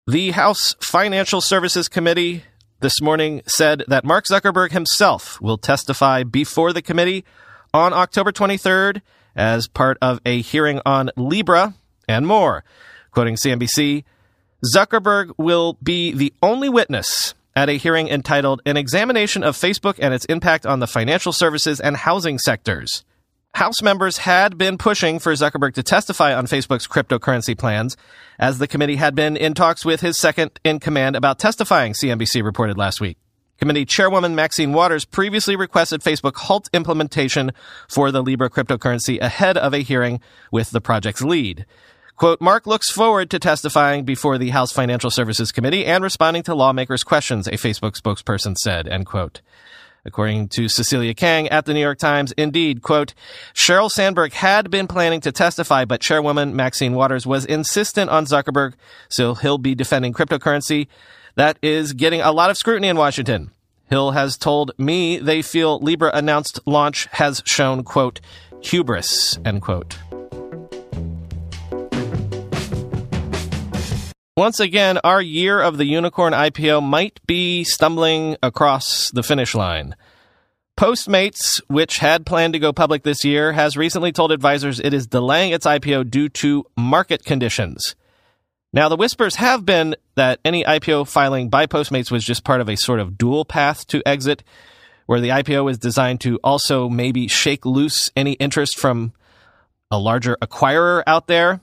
The 0.07 0.31
House 0.31 0.75
Financial 0.81 1.39
Services 1.39 1.87
Committee 1.87 2.43
this 2.81 3.01
morning 3.01 3.41
said 3.45 3.83
that 3.87 4.05
Mark 4.05 4.25
Zuckerberg 4.25 4.71
himself 4.71 5.39
will 5.41 5.57
testify 5.57 6.23
before 6.23 6.73
the 6.73 6.81
committee 6.81 7.25
on 7.73 7.93
October 7.93 8.31
23rd 8.31 9.01
as 9.35 9.67
part 9.67 9.97
of 10.01 10.19
a 10.25 10.41
hearing 10.41 10.81
on 10.85 11.11
Libra 11.15 11.73
and 12.07 12.25
more. 12.25 12.63
Quoting 13.11 13.35
CNBC, 13.35 14.03
Zuckerberg 14.75 15.33
will 15.37 15.77
be 15.81 16.11
the 16.11 16.33
only 16.41 16.69
witness 16.69 17.33
at 17.55 17.69
a 17.69 17.73
hearing 17.73 18.07
entitled 18.07 18.61
An 18.65 18.77
Examination 18.77 19.43
of 19.43 19.57
Facebook 19.57 19.95
and 19.99 20.13
Its 20.13 20.25
Impact 20.25 20.65
on 20.65 20.79
the 20.79 20.87
Financial 20.87 21.33
Services 21.33 21.79
and 21.79 21.97
Housing 21.97 22.39
Sectors. 22.39 23.03
House 23.55 23.81
members 23.81 24.19
had 24.19 24.57
been 24.57 24.77
pushing 24.77 25.19
for 25.19 25.33
Zuckerberg 25.33 25.73
to 25.73 25.83
testify 25.83 26.33
on 26.33 26.47
Facebook's 26.47 26.87
cryptocurrency 26.87 27.57
plans, 27.57 27.97
as 28.37 28.57
the 28.57 28.67
committee 28.67 28.95
had 28.95 29.15
been 29.15 29.35
in 29.35 29.53
talks 29.53 29.83
with 29.83 30.01
his 30.01 30.17
second 30.17 30.59
in 30.63 30.79
command 30.79 31.15
about 31.15 31.39
testifying, 31.39 31.93
CNBC 31.93 32.43
reported 32.43 32.77
last 32.77 33.01
week. 33.01 33.17
Committee 33.57 33.83
Chairwoman 33.83 34.35
Maxine 34.35 34.71
Waters 34.71 35.03
previously 35.03 35.57
requested 35.57 36.01
Facebook 36.01 36.35
halt 36.35 36.69
implementation 36.71 37.51
for 37.89 38.11
the 38.11 38.23
Libra 38.23 38.49
cryptocurrency 38.49 39.19
ahead 39.19 39.57
of 39.57 39.73
a 39.73 39.79
hearing 39.79 40.21
with 40.51 40.71
the 40.71 40.79
project's 40.79 41.21
lead. 41.21 41.65
Quote, 42.15 42.39
Mark 42.39 42.65
looks 42.65 42.89
forward 42.89 43.29
to 43.31 43.39
testifying 43.39 44.05
before 44.05 44.37
the 44.37 44.49
House 44.49 44.71
Financial 44.71 45.09
Services 45.09 45.51
Committee 45.51 45.85
and 45.85 46.03
responding 46.03 46.43
to 46.43 46.55
lawmakers' 46.55 47.03
questions, 47.03 47.47
a 47.47 47.51
Facebook 47.51 47.99
spokesperson 47.99 48.55
said, 48.57 48.87
end 48.87 49.05
quote. 49.05 49.41
According 50.05 50.49
to 50.49 50.67
Cecilia 50.69 51.13
Kang 51.13 51.47
at 51.49 51.65
the 51.65 51.73
New 51.73 51.81
York 51.81 51.97
Times, 51.97 52.31
indeed, 52.33 52.81
quote, 52.81 53.13
Sheryl 53.53 53.91
Sandberg 53.91 54.33
had 54.33 54.71
been 54.71 54.87
planning 54.87 55.21
to 55.21 55.31
testify, 55.31 55.85
but 55.85 56.01
Chairwoman 56.01 56.55
Maxine 56.55 56.93
Waters 56.93 57.27
was 57.27 57.45
insistent 57.45 58.09
on 58.09 58.25
Zuckerberg, 58.25 58.73
so 59.09 59.35
he'll 59.35 59.57
be 59.57 59.75
defending 59.75 60.13
cryptocurrency. 60.13 60.87
That 61.35 61.59
is 61.61 61.93
getting 61.93 62.21
a 62.21 62.31
lot 62.31 62.49
of 62.49 62.57
scrutiny 62.57 62.87
in 62.87 62.97
Washington. 62.97 63.51
Hill 63.89 64.11
has 64.11 64.37
told 64.37 64.71
me 64.77 65.17
they 65.17 65.41
feel 65.41 65.79
Libra 65.79 66.11
announced 66.13 66.59
launch 66.65 67.07
has 67.13 67.41
shown, 67.45 67.83
quote, 67.83 68.21
hubris, 68.61 69.39
end 69.43 69.61
quote. 69.61 69.97
Once 74.39 74.61
again, 74.61 74.97
our 75.03 75.21
year 75.21 75.59
of 75.59 75.75
the 75.75 75.83
unicorn 75.83 76.31
IPO 76.31 76.81
might 76.81 77.19
be 77.27 77.65
stumbling 77.65 78.37
across 78.41 79.11
the 79.11 79.21
finish 79.21 79.53
line. 79.53 79.93
Postmates, 80.77 81.61
which 81.67 81.97
had 81.97 82.25
planned 82.25 82.53
to 82.53 82.59
go 82.59 82.71
public 82.71 83.03
this 83.03 83.25
year, 83.25 83.51
has 83.51 83.75
recently 83.75 84.13
told 84.13 84.31
advisors 84.31 84.79
it 84.79 84.93
is 84.93 85.07
delaying 85.07 85.51
its 85.51 85.65
IPO 85.65 86.09
due 86.09 86.29
to 86.29 86.65
market 86.77 87.25
conditions. 87.25 87.97
Now, 88.71 88.87
the 88.87 88.95
whispers 88.95 89.35
have 89.35 89.65
been 89.65 89.97
that 90.15 90.39
any 90.45 90.63
IPO 90.63 91.09
filing 91.09 91.49
by 91.49 91.65
Postmates 91.65 92.09
was 92.09 92.23
just 92.23 92.45
part 92.45 92.61
of 92.61 92.69
a 92.69 92.77
sort 92.77 93.01
of 93.01 93.17
dual 93.17 93.43
path 93.43 93.85
to 93.87 94.01
exit, 94.05 94.45
where 95.05 95.19
the 95.19 95.31
IPO 95.31 95.69
is 95.69 95.77
designed 95.77 96.21
to 96.21 96.39
also 96.45 96.87
maybe 96.87 97.27
shake 97.27 97.65
loose 97.65 98.09
any 98.15 98.35
interest 98.35 98.79
from 98.79 99.11
a 99.91 99.99
larger 99.99 100.37
acquirer 100.41 101.03
out 101.05 101.27
there. 101.27 101.59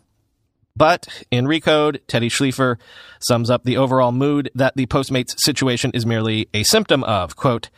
But 0.77 1.25
in 1.31 1.47
Recode, 1.47 2.01
Teddy 2.07 2.29
Schleifer 2.29 2.77
sums 3.21 3.51
up 3.51 3.65
the 3.65 3.79
overall 3.79 4.13
mood 4.13 4.51
that 4.55 4.77
the 4.77 4.87
Postmates 4.87 5.35
situation 5.39 5.91
is 5.95 6.05
merely 6.05 6.49
a 6.53 6.65
symptom 6.65 7.03
of. 7.05 7.35
Quote, 7.35 7.71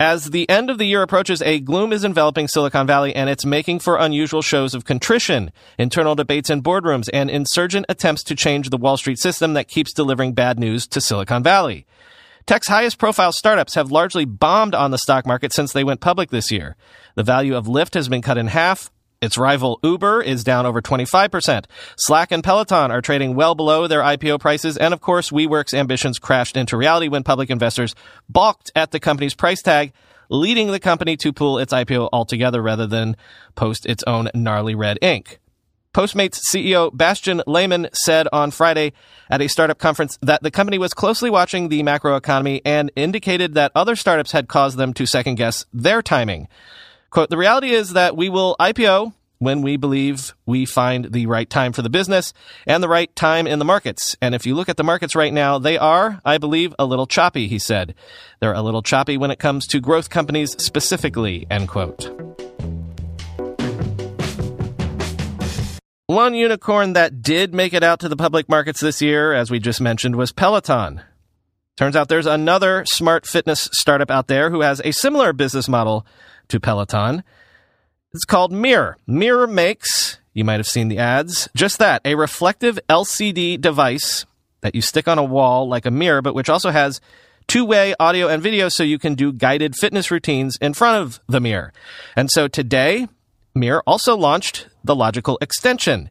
as 0.00 0.30
the 0.30 0.50
end 0.50 0.70
of 0.70 0.78
the 0.78 0.86
year 0.86 1.02
approaches, 1.02 1.40
a 1.42 1.60
gloom 1.60 1.92
is 1.92 2.02
enveloping 2.02 2.48
Silicon 2.48 2.84
Valley 2.84 3.14
and 3.14 3.30
it's 3.30 3.46
making 3.46 3.78
for 3.78 3.96
unusual 3.96 4.42
shows 4.42 4.74
of 4.74 4.84
contrition, 4.84 5.52
internal 5.78 6.16
debates 6.16 6.50
in 6.50 6.64
boardrooms, 6.64 7.08
and 7.12 7.30
insurgent 7.30 7.86
attempts 7.88 8.24
to 8.24 8.34
change 8.34 8.70
the 8.70 8.76
Wall 8.76 8.96
Street 8.96 9.20
system 9.20 9.54
that 9.54 9.68
keeps 9.68 9.92
delivering 9.92 10.32
bad 10.32 10.58
news 10.58 10.88
to 10.88 11.00
Silicon 11.00 11.44
Valley. 11.44 11.86
Tech's 12.44 12.66
highest 12.66 12.98
profile 12.98 13.32
startups 13.32 13.76
have 13.76 13.92
largely 13.92 14.24
bombed 14.24 14.74
on 14.74 14.90
the 14.90 14.98
stock 14.98 15.26
market 15.26 15.52
since 15.52 15.72
they 15.72 15.84
went 15.84 16.00
public 16.00 16.30
this 16.30 16.50
year. 16.50 16.74
The 17.14 17.22
value 17.22 17.56
of 17.56 17.66
Lyft 17.66 17.94
has 17.94 18.08
been 18.08 18.20
cut 18.20 18.36
in 18.36 18.48
half. 18.48 18.90
Its 19.24 19.38
rival 19.38 19.80
Uber 19.82 20.20
is 20.20 20.44
down 20.44 20.66
over 20.66 20.82
25%. 20.82 21.64
Slack 21.96 22.30
and 22.30 22.44
Peloton 22.44 22.90
are 22.90 23.00
trading 23.00 23.34
well 23.34 23.54
below 23.54 23.86
their 23.86 24.02
IPO 24.02 24.38
prices. 24.38 24.76
And 24.76 24.92
of 24.92 25.00
course, 25.00 25.30
WeWork's 25.30 25.72
ambitions 25.72 26.18
crashed 26.18 26.58
into 26.58 26.76
reality 26.76 27.08
when 27.08 27.22
public 27.22 27.48
investors 27.48 27.94
balked 28.28 28.70
at 28.76 28.90
the 28.90 29.00
company's 29.00 29.34
price 29.34 29.62
tag, 29.62 29.94
leading 30.28 30.70
the 30.72 30.78
company 30.78 31.16
to 31.16 31.32
pull 31.32 31.58
its 31.58 31.72
IPO 31.72 32.10
altogether 32.12 32.60
rather 32.60 32.86
than 32.86 33.16
post 33.54 33.86
its 33.86 34.04
own 34.06 34.28
gnarly 34.34 34.74
red 34.74 34.98
ink. 35.00 35.40
Postmates 35.94 36.40
CEO 36.50 36.90
Bastian 36.92 37.40
Lehmann 37.46 37.88
said 37.94 38.28
on 38.30 38.50
Friday 38.50 38.92
at 39.30 39.40
a 39.40 39.48
startup 39.48 39.78
conference 39.78 40.18
that 40.20 40.42
the 40.42 40.50
company 40.50 40.76
was 40.76 40.92
closely 40.92 41.30
watching 41.30 41.70
the 41.70 41.82
macroeconomy 41.82 42.60
and 42.66 42.92
indicated 42.94 43.54
that 43.54 43.72
other 43.74 43.96
startups 43.96 44.32
had 44.32 44.48
caused 44.48 44.76
them 44.76 44.92
to 44.92 45.06
second 45.06 45.36
guess 45.36 45.64
their 45.72 46.02
timing. 46.02 46.46
Quote, 47.14 47.30
the 47.30 47.36
reality 47.36 47.70
is 47.70 47.92
that 47.92 48.16
we 48.16 48.28
will 48.28 48.56
IPO 48.58 49.12
when 49.38 49.62
we 49.62 49.76
believe 49.76 50.34
we 50.46 50.66
find 50.66 51.12
the 51.12 51.26
right 51.26 51.48
time 51.48 51.72
for 51.72 51.80
the 51.80 51.88
business 51.88 52.32
and 52.66 52.82
the 52.82 52.88
right 52.88 53.14
time 53.14 53.46
in 53.46 53.60
the 53.60 53.64
markets. 53.64 54.16
And 54.20 54.34
if 54.34 54.44
you 54.46 54.56
look 54.56 54.68
at 54.68 54.76
the 54.76 54.82
markets 54.82 55.14
right 55.14 55.32
now, 55.32 55.60
they 55.60 55.78
are, 55.78 56.20
I 56.24 56.38
believe, 56.38 56.74
a 56.76 56.84
little 56.84 57.06
choppy, 57.06 57.46
he 57.46 57.60
said. 57.60 57.94
They're 58.40 58.52
a 58.52 58.62
little 58.62 58.82
choppy 58.82 59.16
when 59.16 59.30
it 59.30 59.38
comes 59.38 59.68
to 59.68 59.78
growth 59.78 60.10
companies 60.10 60.60
specifically, 60.60 61.46
end 61.52 61.68
quote. 61.68 62.10
One 66.08 66.34
unicorn 66.34 66.94
that 66.94 67.22
did 67.22 67.54
make 67.54 67.74
it 67.74 67.84
out 67.84 68.00
to 68.00 68.08
the 68.08 68.16
public 68.16 68.48
markets 68.48 68.80
this 68.80 69.00
year, 69.00 69.32
as 69.32 69.52
we 69.52 69.60
just 69.60 69.80
mentioned, 69.80 70.16
was 70.16 70.32
Peloton. 70.32 71.00
Turns 71.76 71.94
out 71.94 72.08
there's 72.08 72.26
another 72.26 72.84
smart 72.86 73.24
fitness 73.24 73.68
startup 73.72 74.10
out 74.10 74.26
there 74.26 74.50
who 74.50 74.62
has 74.62 74.80
a 74.84 74.92
similar 74.92 75.32
business 75.32 75.68
model 75.68 76.04
to 76.48 76.60
Peloton. 76.60 77.22
It's 78.12 78.24
called 78.24 78.52
Mirror. 78.52 78.98
Mirror 79.06 79.46
makes, 79.48 80.18
you 80.32 80.44
might 80.44 80.60
have 80.60 80.68
seen 80.68 80.88
the 80.88 80.98
ads, 80.98 81.48
just 81.56 81.78
that, 81.78 82.00
a 82.04 82.14
reflective 82.14 82.78
LCD 82.88 83.60
device 83.60 84.26
that 84.60 84.74
you 84.74 84.80
stick 84.80 85.08
on 85.08 85.18
a 85.18 85.24
wall 85.24 85.68
like 85.68 85.84
a 85.84 85.90
mirror, 85.90 86.22
but 86.22 86.34
which 86.34 86.48
also 86.48 86.70
has 86.70 87.00
two 87.46 87.64
way 87.64 87.94
audio 88.00 88.28
and 88.28 88.42
video 88.42 88.68
so 88.68 88.82
you 88.82 88.98
can 88.98 89.14
do 89.14 89.32
guided 89.32 89.74
fitness 89.76 90.10
routines 90.10 90.56
in 90.60 90.74
front 90.74 91.02
of 91.02 91.20
the 91.28 91.40
mirror. 91.40 91.72
And 92.16 92.30
so 92.30 92.48
today, 92.48 93.08
Mirror 93.54 93.82
also 93.86 94.16
launched 94.16 94.68
the 94.82 94.96
logical 94.96 95.38
extension. 95.40 96.10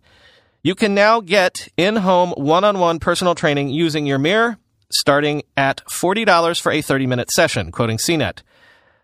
You 0.61 0.75
can 0.75 0.93
now 0.93 1.19
get 1.19 1.67
in 1.75 1.97
home 1.97 2.31
one 2.37 2.63
on 2.63 2.79
one 2.79 2.99
personal 2.99 3.35
training 3.35 3.69
using 3.69 4.05
your 4.05 4.19
mirror 4.19 4.57
starting 4.91 5.43
at 5.57 5.83
$40 5.87 6.61
for 6.61 6.71
a 6.71 6.81
30 6.81 7.07
minute 7.07 7.31
session, 7.31 7.71
quoting 7.71 7.97
CNET. 7.97 8.41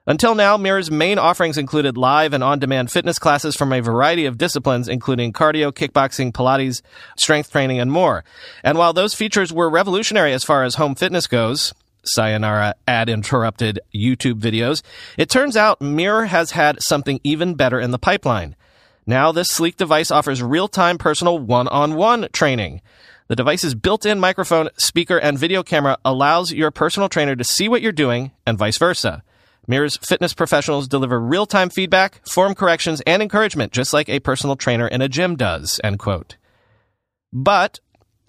Until 0.10 0.34
now, 0.34 0.58
Mirror's 0.58 0.89
main 0.89 1.20
offerings 1.20 1.60
included 1.60 1.96
live 1.96 2.34
and 2.34 2.44
on 2.44 2.58
demand 2.58 2.89
fitness 2.89 3.20
classes 3.20 3.56
from 3.56 3.72
a 3.72 3.80
variety 3.80 4.25
of 4.25 4.39
disciplines, 4.39 4.88
including 4.88 5.32
cardio, 5.32 5.72
kickboxing, 5.72 6.32
Pilates, 6.32 6.82
strength 7.16 7.51
training, 7.51 7.80
and 7.80 7.92
more. 7.92 8.24
And 8.63 8.75
while 8.75 8.92
those 8.92 9.13
features 9.13 9.54
were 9.54 9.70
revolutionary 9.70 10.34
as 10.34 10.44
far 10.44 10.63
as 10.63 10.75
home 10.75 10.96
fitness 10.96 11.28
goes, 11.28 11.75
sayonara 12.04 12.74
ad 12.88 13.08
interrupted 13.08 13.82
YouTube 13.94 14.39
videos, 14.39 14.82
it 15.16 15.30
turns 15.30 15.56
out 15.56 15.80
Mirror 15.80 16.25
has 16.25 16.51
had 16.51 16.82
something 16.82 17.20
even 17.24 17.54
better 17.54 17.80
in 17.80 17.92
the 17.92 18.00
pipeline. 18.00 18.56
Now, 19.06 19.32
this 19.32 19.50
sleek 19.50 19.78
device 19.78 20.10
offers 20.10 20.42
real 20.42 20.68
time 20.68 20.98
personal 20.98 21.38
one 21.38 21.68
on 21.68 21.94
one 21.94 22.30
training. 22.34 22.82
The 23.28 23.36
device's 23.36 23.75
built 23.75 24.08
in 24.08 24.20
microphone, 24.20 24.70
speaker, 24.75 25.20
and 25.20 25.38
video 25.38 25.62
camera 25.62 26.00
allows 26.04 26.51
your 26.51 26.72
personal 26.72 27.10
trainer 27.10 27.36
to 27.36 27.44
see 27.44 27.70
what 27.70 27.84
you're 27.84 27.92
doing 27.92 28.32
and 28.48 28.58
vice 28.58 28.80
versa. 28.80 29.22
Mirror's 29.70 29.98
fitness 29.98 30.34
professionals 30.34 30.88
deliver 30.88 31.20
real 31.22 31.46
time 31.46 31.70
feedback, 31.70 32.28
form 32.28 32.56
corrections, 32.56 33.02
and 33.06 33.22
encouragement, 33.22 33.72
just 33.72 33.94
like 33.94 34.10
a 34.10 34.20
personal 34.20 34.56
trainer 34.56 34.88
in 34.88 35.04
a 35.04 35.08
gym 35.08 35.36
does. 35.36 35.80
End 35.84 36.00
quote. 36.00 36.38
But, 37.32 37.80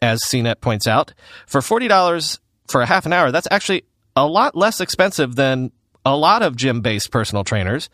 as 0.02 0.20
CNET 0.22 0.60
points 0.60 0.86
out, 0.86 1.14
for 1.46 1.62
$40 1.62 2.38
for 2.70 2.82
a 2.82 2.86
half 2.86 3.06
an 3.06 3.14
hour, 3.14 3.32
that's 3.32 3.48
actually 3.50 3.84
a 4.14 4.26
lot 4.26 4.54
less 4.54 4.82
expensive 4.82 5.34
than 5.34 5.72
a 6.04 6.14
lot 6.14 6.42
of 6.42 6.56
gym 6.56 6.82
based 6.82 7.10
personal 7.10 7.42
trainers. 7.42 7.88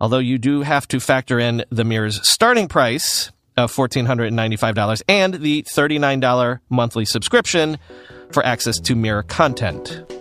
Although 0.00 0.18
you 0.18 0.38
do 0.38 0.62
have 0.62 0.86
to 0.88 1.00
factor 1.00 1.40
in 1.40 1.64
the 1.70 1.82
Mirror's 1.82 2.26
starting 2.28 2.68
price 2.68 3.32
of 3.56 3.72
$1,495 3.72 5.02
and 5.08 5.34
the 5.34 5.64
$39 5.64 6.60
monthly 6.70 7.04
subscription 7.04 7.78
for 8.30 8.46
access 8.46 8.78
to 8.78 8.94
Mirror 8.94 9.24
content. 9.24 10.17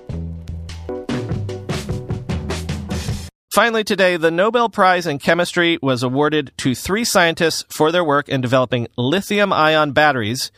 Finally, 3.58 3.84
today, 3.84 4.18
the 4.18 4.30
Nobel 4.30 4.70
Prize 4.70 5.08
in 5.08 5.18
Chemistry 5.18 5.80
was 5.82 6.04
awarded 6.04 6.52
to 6.58 6.76
three 6.76 7.04
scientists 7.04 7.66
for 7.70 7.92
their 7.92 8.04
work 8.04 8.30
in 8.30 8.40
developing 8.40 8.88
lithium 8.96 9.52
ion 9.52 9.94
batteries, 9.94 10.52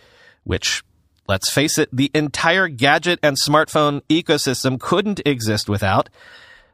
which, 0.44 0.84
let's 1.26 1.50
face 1.50 1.78
it, 1.78 1.88
the 1.94 2.12
entire 2.14 2.68
gadget 2.68 3.18
and 3.24 3.38
smartphone 3.38 4.02
ecosystem 4.10 4.78
couldn't 4.78 5.22
exist 5.26 5.70
without, 5.70 6.10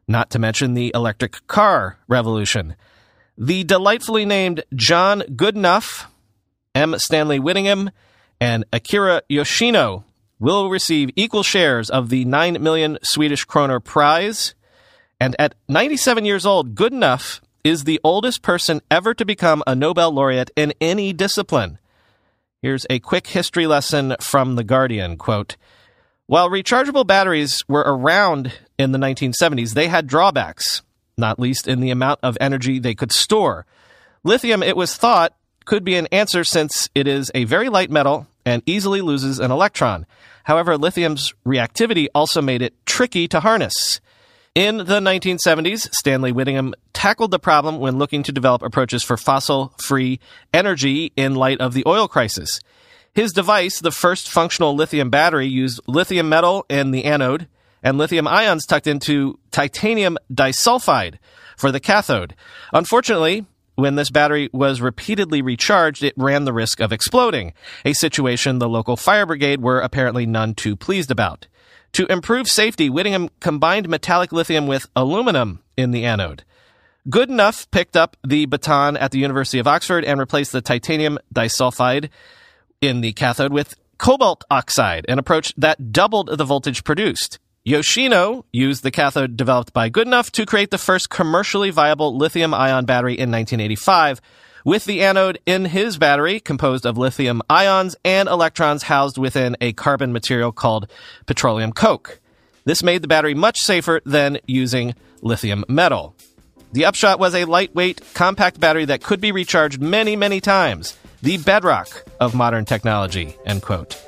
not 0.07 0.31
to 0.31 0.39
mention 0.39 0.73
the 0.73 0.91
electric 0.95 1.45
car 1.45 1.99
revolution. 2.07 2.75
The 3.37 3.63
delightfully 3.63 4.25
named 4.25 4.63
John 4.73 5.21
Goodenough, 5.35 6.07
M. 6.73 6.97
Stanley 6.97 7.37
Whittingham, 7.37 7.91
and 8.41 8.65
Akira 8.73 9.21
Yoshino 9.29 10.05
will 10.39 10.71
receive 10.71 11.11
equal 11.15 11.43
shares 11.43 11.91
of 11.91 12.09
the 12.09 12.25
9 12.25 12.63
million 12.63 12.97
Swedish 13.03 13.45
kroner 13.45 13.79
prize 13.79 14.54
and 15.19 15.35
at 15.39 15.55
97 15.67 16.25
years 16.25 16.45
old, 16.45 16.75
Goodenough 16.75 17.39
is 17.63 17.83
the 17.83 17.99
oldest 18.03 18.41
person 18.41 18.81
ever 18.91 19.13
to 19.13 19.25
become 19.25 19.63
a 19.65 19.75
Nobel 19.75 20.11
laureate 20.11 20.51
in 20.55 20.73
any 20.79 21.13
discipline. 21.13 21.79
Here's 22.61 22.85
a 22.89 22.99
quick 22.99 23.27
history 23.27 23.67
lesson 23.67 24.15
from 24.19 24.55
The 24.55 24.63
Guardian 24.63 25.17
quote, 25.17 25.55
While 26.27 26.49
rechargeable 26.49 27.07
batteries 27.07 27.63
were 27.67 27.83
around 27.85 28.53
in 28.77 28.91
the 28.91 28.99
1970s, 28.99 29.73
they 29.73 29.87
had 29.87 30.07
drawbacks, 30.07 30.81
not 31.17 31.39
least 31.39 31.67
in 31.67 31.79
the 31.79 31.91
amount 31.91 32.19
of 32.21 32.37
energy 32.41 32.79
they 32.79 32.95
could 32.95 33.11
store. 33.11 33.65
Lithium, 34.23 34.63
it 34.63 34.77
was 34.77 34.95
thought, 34.95 35.35
could 35.65 35.83
be 35.83 35.95
an 35.95 36.07
answer 36.07 36.43
since 36.43 36.89
it 36.93 37.07
is 37.07 37.31
a 37.33 37.43
very 37.45 37.69
light 37.69 37.89
metal 37.89 38.27
and 38.45 38.61
easily 38.65 39.01
loses 39.01 39.39
an 39.39 39.51
electron. 39.51 40.05
However, 40.43 40.77
lithium's 40.77 41.33
reactivity 41.45 42.07
also 42.13 42.41
made 42.41 42.61
it 42.61 42.73
tricky 42.85 43.27
to 43.29 43.39
harness. 43.39 43.99
In 44.55 44.77
the 44.77 45.01
1970s, 45.01 45.93
Stanley 45.93 46.31
Whittingham 46.31 46.75
tackled 46.93 47.31
the 47.31 47.39
problem 47.39 47.77
when 47.77 47.97
looking 47.97 48.23
to 48.23 48.31
develop 48.31 48.61
approaches 48.61 49.03
for 49.03 49.17
fossil 49.17 49.73
free 49.83 50.21
energy 50.53 51.11
in 51.17 51.35
light 51.35 51.59
of 51.59 51.73
the 51.73 51.83
oil 51.85 52.07
crisis. 52.07 52.61
His 53.13 53.33
device, 53.33 53.81
the 53.81 53.91
first 53.91 54.31
functional 54.31 54.73
lithium 54.73 55.09
battery, 55.09 55.45
used 55.45 55.81
lithium 55.87 56.29
metal 56.29 56.65
in 56.69 56.91
the 56.91 57.03
anode 57.03 57.49
and 57.83 57.97
lithium 57.97 58.29
ions 58.29 58.65
tucked 58.65 58.87
into 58.87 59.37
titanium 59.51 60.17
disulfide 60.33 61.15
for 61.57 61.69
the 61.69 61.81
cathode. 61.81 62.33
Unfortunately, 62.71 63.45
when 63.75 63.95
this 63.95 64.09
battery 64.09 64.49
was 64.53 64.79
repeatedly 64.79 65.41
recharged, 65.41 66.01
it 66.01 66.13
ran 66.15 66.45
the 66.45 66.53
risk 66.53 66.79
of 66.79 66.93
exploding, 66.93 67.51
a 67.83 67.91
situation 67.91 68.59
the 68.59 68.69
local 68.69 68.95
fire 68.95 69.25
brigade 69.25 69.61
were 69.61 69.81
apparently 69.81 70.25
none 70.25 70.55
too 70.55 70.77
pleased 70.77 71.11
about. 71.11 71.45
To 71.95 72.05
improve 72.11 72.49
safety, 72.49 72.89
Whittingham 72.89 73.29
combined 73.39 73.87
metallic 73.87 74.33
lithium 74.33 74.67
with 74.67 74.85
aluminum 74.97 75.61
in 75.77 75.91
the 75.91 76.03
anode. 76.03 76.43
Goodenough 77.07 77.71
picked 77.71 77.95
up 77.95 78.17
the 78.21 78.47
baton 78.47 78.97
at 78.97 79.11
the 79.11 79.19
University 79.19 79.59
of 79.59 79.67
Oxford 79.67 80.03
and 80.03 80.19
replaced 80.19 80.51
the 80.51 80.59
titanium 80.59 81.17
disulfide 81.33 82.09
in 82.81 82.99
the 82.99 83.13
cathode 83.13 83.53
with 83.53 83.75
cobalt 83.97 84.43
oxide, 84.51 85.05
an 85.07 85.19
approach 85.19 85.53
that 85.55 85.93
doubled 85.93 86.37
the 86.37 86.43
voltage 86.43 86.83
produced. 86.83 87.39
Yoshino 87.63 88.43
used 88.51 88.83
the 88.83 88.91
cathode 88.91 89.37
developed 89.37 89.71
by 89.71 89.89
Goodenough 89.89 90.31
to 90.31 90.45
create 90.45 90.71
the 90.71 90.77
first 90.77 91.09
commercially 91.09 91.69
viable 91.69 92.17
lithium 92.17 92.53
ion 92.53 92.83
battery 92.83 93.13
in 93.13 93.31
1985, 93.31 94.19
with 94.65 94.83
the 94.83 95.01
anode 95.01 95.39
in 95.45 95.63
his 95.63 95.97
battery 95.97 96.41
composed 96.41 96.85
of 96.85 96.97
lithium 96.97 97.41
ions 97.49 97.95
and 98.03 98.27
electrons 98.27 98.83
housed 98.83 99.17
within 99.17 99.55
a 99.61 99.71
carbon 99.73 100.11
material 100.11 100.51
called 100.51 100.91
petroleum 101.25 101.71
coke. 101.71 102.19
This 102.65 102.83
made 102.83 103.03
the 103.03 103.07
battery 103.07 103.35
much 103.35 103.59
safer 103.59 104.01
than 104.05 104.39
using 104.47 104.95
lithium 105.21 105.63
metal. 105.69 106.15
The 106.73 106.85
upshot 106.85 107.19
was 107.19 107.35
a 107.35 107.45
lightweight, 107.45 108.01
compact 108.15 108.59
battery 108.59 108.85
that 108.85 109.03
could 109.03 109.21
be 109.21 109.31
recharged 109.31 109.79
many, 109.79 110.15
many 110.15 110.41
times. 110.41 110.97
The 111.21 111.37
bedrock 111.37 112.03
of 112.19 112.35
modern 112.35 112.65
technology. 112.65 113.35
End 113.45 113.61
quote. 113.61 114.01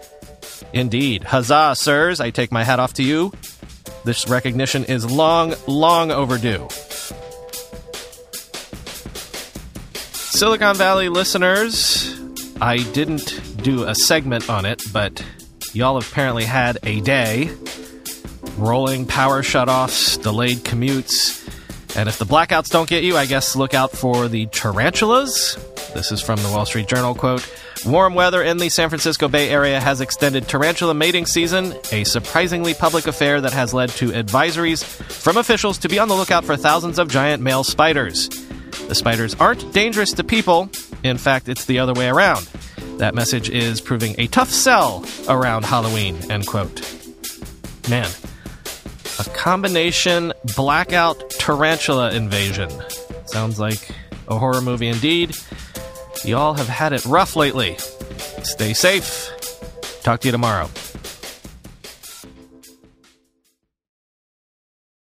Indeed. 0.74 1.24
Huzzah, 1.24 1.76
sirs. 1.76 2.20
I 2.20 2.32
take 2.32 2.52
my 2.52 2.64
hat 2.64 2.80
off 2.80 2.94
to 2.96 3.04
you. 3.04 3.32
This 4.04 4.28
recognition 4.28 4.86
is 4.86 5.10
long, 5.10 5.54
long 5.68 6.12
overdue. 6.12 6.68
Silicon 10.38 10.76
Valley 10.76 11.10
listeners, 11.10 12.16
I 12.62 12.78
didn't 12.94 13.42
do 13.64 13.86
a 13.86 13.96
segment 13.96 14.52
on 14.52 14.66
it, 14.66 14.84
but 14.94 15.26
y'all 15.74 15.98
apparently 15.98 16.44
had 16.44 16.78
a 16.84 17.02
day. 17.02 17.50
Rolling 18.56 19.08
power 19.08 19.42
shutoffs, 19.42 20.22
delayed 20.22 20.60
commutes, 20.60 21.44
and 21.98 22.08
if 22.08 22.20
the 22.20 22.26
blackouts 22.26 22.70
don't 22.70 22.88
get 22.88 23.04
you, 23.04 23.18
I 23.18 23.26
guess 23.26 23.56
look 23.56 23.74
out 23.74 23.94
for 23.94 24.28
the 24.28 24.46
tarantulas. 24.46 25.58
This 25.96 26.12
is 26.12 26.22
from 26.22 26.40
the 26.44 26.50
Wall 26.50 26.68
Street 26.68 26.88
Journal 26.88 27.16
quote. 27.16 27.52
Warm 27.84 28.14
weather 28.14 28.44
in 28.44 28.58
the 28.58 28.70
San 28.70 28.90
Francisco 28.90 29.28
Bay 29.28 29.50
Area 29.50 29.80
has 29.80 30.02
extended 30.02 30.48
tarantula 30.48 30.94
mating 30.94 31.26
season, 31.26 31.74
a 31.92 32.04
surprisingly 32.04 32.76
public 32.76 33.08
affair 33.08 33.42
that 33.42 33.54
has 33.54 33.74
led 33.74 33.90
to 33.90 34.10
advisories 34.10 34.84
from 34.84 35.38
officials 35.38 35.80
to 35.80 35.90
be 35.90 35.98
on 35.98 36.08
the 36.08 36.16
lookout 36.16 36.46
for 36.46 36.56
thousands 36.56 37.00
of 37.00 37.08
giant 37.08 37.42
male 37.42 37.64
spiders. 37.64 38.30
The 38.88 38.96
spiders 38.96 39.36
aren't 39.36 39.74
dangerous 39.74 40.14
to 40.14 40.24
people. 40.24 40.70
In 41.04 41.18
fact, 41.18 41.50
it's 41.50 41.66
the 41.66 41.80
other 41.80 41.94
way 41.94 42.08
around. 42.08 42.50
That 42.98 43.14
message 43.14 43.50
is 43.50 43.82
proving 43.82 44.16
a 44.18 44.28
tough 44.28 44.50
sell 44.50 45.06
around 45.28 45.66
Halloween, 45.66 46.18
end 46.32 46.48
quote. 46.48 46.82
Man, 47.90 48.10
a 49.20 49.24
combination 49.36 50.34
blackout 50.56 51.30
tarantula 51.32 52.12
invasion. 52.14 52.70
Sounds 53.26 53.60
like 53.60 53.90
a 54.28 54.38
horror 54.38 54.62
movie 54.62 54.88
indeed. 54.88 55.36
Y'all 56.26 56.54
have 56.54 56.68
had 56.68 56.94
it 56.94 57.06
rough 57.06 57.36
lately. 57.36 57.78
Stay 58.44 58.74
safe. 58.74 59.32
Talk 60.02 60.22
to 60.22 60.28
you 60.28 60.32
tomorrow. 60.32 60.70